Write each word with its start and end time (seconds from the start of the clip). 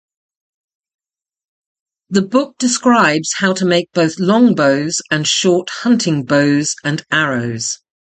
The 2.09 2.23
book 2.23 2.55
describes 2.57 3.33
how 3.37 3.53
to 3.53 3.65
make 3.65 3.91
both 3.93 4.17
longbows 4.17 4.99
and 5.11 5.27
short 5.27 5.69
hunting 5.83 6.23
bows 6.25 6.75
and 6.83 7.03
arrows. 7.11 7.77